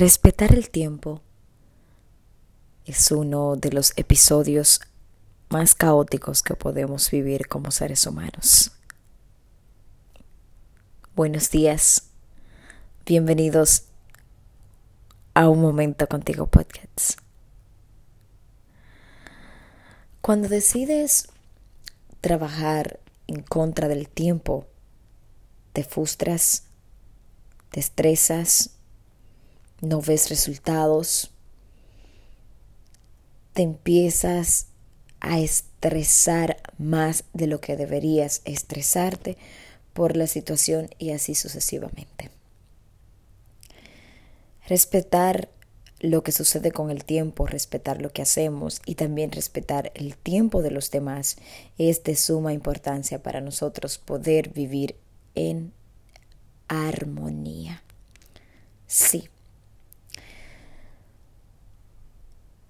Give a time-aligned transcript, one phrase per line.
[0.00, 1.20] Respetar el tiempo
[2.86, 4.80] es uno de los episodios
[5.50, 8.72] más caóticos que podemos vivir como seres humanos.
[11.14, 12.04] Buenos días,
[13.04, 13.88] bienvenidos
[15.34, 17.20] a Un Momento Contigo Podcast.
[20.22, 21.28] Cuando decides
[22.22, 24.66] trabajar en contra del tiempo,
[25.74, 26.64] te frustras,
[27.70, 28.79] te estresas,
[29.80, 31.30] no ves resultados,
[33.52, 34.66] te empiezas
[35.20, 39.36] a estresar más de lo que deberías estresarte
[39.92, 42.30] por la situación y así sucesivamente.
[44.66, 45.48] Respetar
[46.00, 50.62] lo que sucede con el tiempo, respetar lo que hacemos y también respetar el tiempo
[50.62, 51.36] de los demás
[51.76, 54.96] es de suma importancia para nosotros poder vivir
[55.34, 55.72] en
[56.68, 57.82] armonía.
[58.86, 59.28] Sí,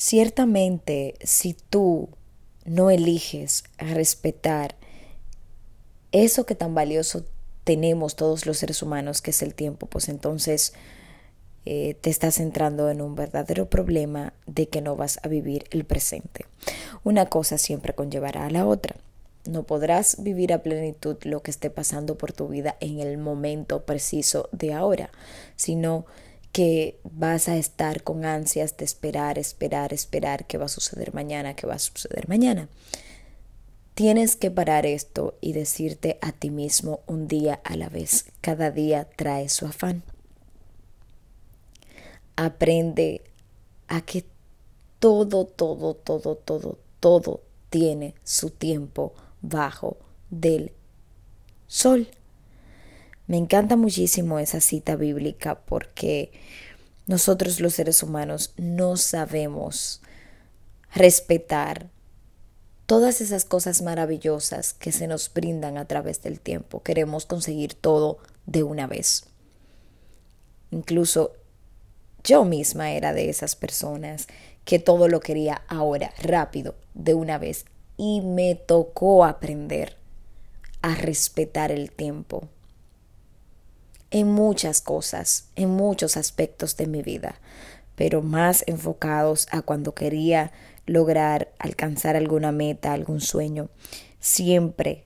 [0.00, 2.08] Ciertamente, si tú
[2.64, 4.76] no eliges respetar
[6.12, 7.24] eso que tan valioso
[7.64, 10.72] tenemos todos los seres humanos, que es el tiempo, pues entonces
[11.66, 15.84] eh, te estás entrando en un verdadero problema de que no vas a vivir el
[15.84, 16.46] presente.
[17.02, 18.94] Una cosa siempre conllevará a la otra.
[19.46, 23.84] No podrás vivir a plenitud lo que esté pasando por tu vida en el momento
[23.84, 25.10] preciso de ahora,
[25.56, 26.06] sino
[26.52, 31.54] que vas a estar con ansias de esperar, esperar, esperar qué va a suceder mañana,
[31.54, 32.68] qué va a suceder mañana.
[33.94, 38.26] Tienes que parar esto y decirte a ti mismo un día a la vez.
[38.40, 40.04] Cada día trae su afán.
[42.36, 43.22] Aprende
[43.88, 44.24] a que
[45.00, 49.96] todo, todo, todo, todo, todo tiene su tiempo bajo
[50.30, 50.72] del
[51.66, 52.08] sol.
[53.28, 56.32] Me encanta muchísimo esa cita bíblica porque
[57.06, 60.00] nosotros los seres humanos no sabemos
[60.94, 61.90] respetar
[62.86, 66.82] todas esas cosas maravillosas que se nos brindan a través del tiempo.
[66.82, 68.16] Queremos conseguir todo
[68.46, 69.26] de una vez.
[70.70, 71.32] Incluso
[72.24, 74.26] yo misma era de esas personas
[74.64, 77.66] que todo lo quería ahora, rápido, de una vez.
[77.98, 79.98] Y me tocó aprender
[80.80, 82.48] a respetar el tiempo
[84.10, 87.40] en muchas cosas, en muchos aspectos de mi vida,
[87.94, 90.52] pero más enfocados a cuando quería
[90.86, 93.68] lograr alcanzar alguna meta, algún sueño.
[94.20, 95.04] Siempre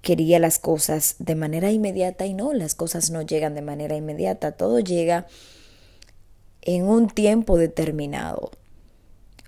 [0.00, 4.52] quería las cosas de manera inmediata y no, las cosas no llegan de manera inmediata,
[4.52, 5.26] todo llega
[6.62, 8.50] en un tiempo determinado.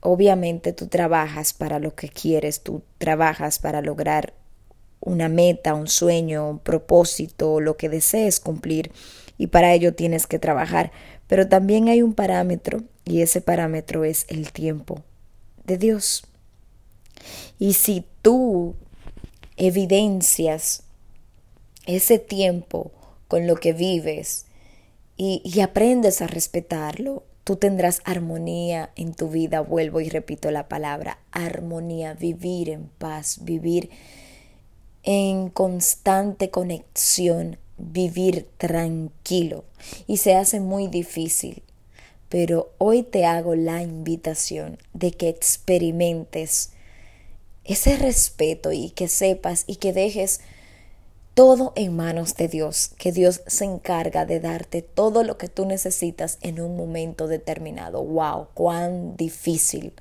[0.00, 4.34] Obviamente tú trabajas para lo que quieres, tú trabajas para lograr
[5.06, 8.90] una meta, un sueño, un propósito, lo que desees cumplir
[9.38, 10.90] y para ello tienes que trabajar.
[11.28, 15.02] Pero también hay un parámetro y ese parámetro es el tiempo
[15.64, 16.24] de Dios.
[17.58, 18.74] Y si tú
[19.56, 20.82] evidencias
[21.86, 22.90] ese tiempo
[23.28, 24.46] con lo que vives
[25.16, 29.60] y, aprendes a respetarlo, tú tendrás armonía en tu vida.
[29.60, 33.88] Vuelvo y repito la palabra, armonía, vivir en paz, vivir
[35.06, 39.64] en constante conexión, vivir tranquilo.
[40.06, 41.62] Y se hace muy difícil.
[42.28, 46.70] Pero hoy te hago la invitación de que experimentes
[47.64, 50.40] ese respeto y que sepas y que dejes
[51.34, 55.66] todo en manos de Dios, que Dios se encarga de darte todo lo que tú
[55.66, 58.02] necesitas en un momento determinado.
[58.02, 58.48] ¡Wow!
[58.54, 59.92] ¡Cuán difícil!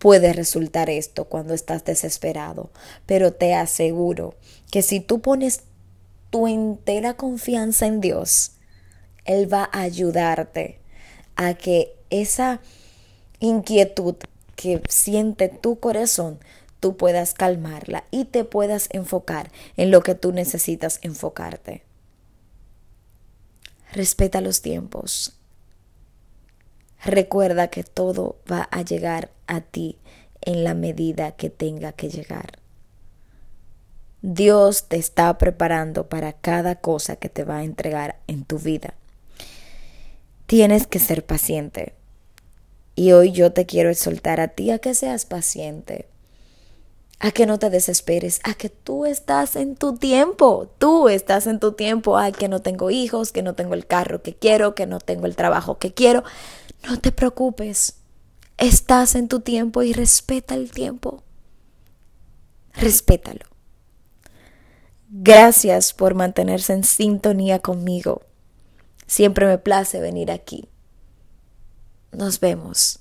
[0.00, 2.70] Puede resultar esto cuando estás desesperado,
[3.04, 4.34] pero te aseguro
[4.72, 5.60] que si tú pones
[6.30, 8.52] tu entera confianza en Dios,
[9.26, 10.80] Él va a ayudarte
[11.36, 12.62] a que esa
[13.40, 14.16] inquietud
[14.56, 16.40] que siente tu corazón,
[16.80, 21.82] tú puedas calmarla y te puedas enfocar en lo que tú necesitas enfocarte.
[23.92, 25.40] Respeta los tiempos,
[27.04, 29.98] Recuerda que todo va a llegar a ti
[30.40, 32.58] en la medida que tenga que llegar.
[34.22, 38.94] Dios te está preparando para cada cosa que te va a entregar en tu vida.
[40.46, 41.94] Tienes que ser paciente.
[42.94, 46.06] Y hoy yo te quiero exhortar a ti a que seas paciente,
[47.18, 51.60] a que no te desesperes, a que tú estás en tu tiempo, tú estás en
[51.60, 54.86] tu tiempo, a que no tengo hijos, que no tengo el carro que quiero, que
[54.86, 56.24] no tengo el trabajo que quiero.
[56.86, 57.99] No te preocupes,
[58.60, 61.24] estás en tu tiempo y respeta el tiempo.
[62.74, 63.46] Respétalo.
[65.08, 68.22] Gracias por mantenerse en sintonía conmigo.
[69.06, 70.68] Siempre me place venir aquí
[72.12, 73.00] Nos vemos.